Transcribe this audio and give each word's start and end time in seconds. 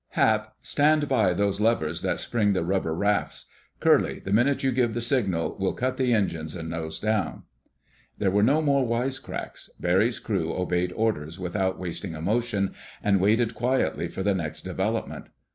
Hap, 0.17 0.55
stand 0.63 1.07
by 1.07 1.31
those 1.31 1.61
levers 1.61 2.01
that 2.01 2.17
spring 2.17 2.53
the 2.53 2.63
rubber 2.65 2.95
rafts. 2.95 3.45
Curly, 3.79 4.17
the 4.17 4.33
minute 4.33 4.63
you 4.63 4.71
give 4.71 4.95
the 4.95 4.99
signal, 4.99 5.55
we'll 5.59 5.73
cut 5.75 5.97
the 5.97 6.11
engines 6.11 6.55
and 6.55 6.71
nose 6.71 6.99
down." 6.99 7.43
There 8.17 8.31
were 8.31 8.41
no 8.41 8.63
more 8.63 8.83
wisecracks. 8.83 9.69
Barry's 9.79 10.17
crew 10.17 10.55
obeyed 10.55 10.91
orders 10.93 11.37
without 11.39 11.77
wasting 11.77 12.15
a 12.15 12.21
motion, 12.21 12.73
and 13.03 13.21
waited 13.21 13.53
quietly 13.53 14.07
for 14.07 14.23
the 14.23 14.33
next 14.33 14.63
development. 14.63 15.25